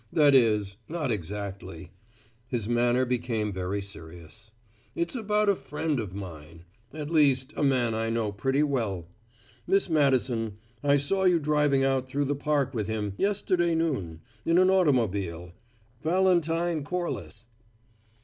"That 0.11 0.33
is, 0.33 0.77
not 0.89 1.11
exactly." 1.11 1.91
His 2.47 2.67
manner 2.67 3.05
became 3.05 3.53
very 3.53 3.83
serious. 3.83 4.49
"It's 4.95 5.13
about 5.15 5.47
a 5.47 5.53
friend 5.55 5.99
of 5.99 6.15
mine 6.15 6.63
at 6.91 7.11
least, 7.11 7.53
a 7.55 7.61
man 7.61 7.93
I 7.93 8.09
know 8.09 8.31
pretty 8.31 8.63
well. 8.63 9.05
Miss 9.67 9.91
Madison, 9.91 10.57
I 10.83 10.97
saw 10.97 11.25
you 11.25 11.37
driving 11.37 11.83
out 11.83 12.07
through 12.09 12.25
the 12.25 12.35
park 12.35 12.73
with 12.73 12.87
him, 12.87 13.13
yesterday 13.17 13.75
noon, 13.75 14.21
in 14.43 14.57
an 14.57 14.71
automobile. 14.71 15.51
Valentine 16.01 16.83
Corliss." 16.83 17.45